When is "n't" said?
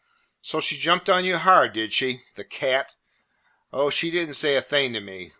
4.29-4.35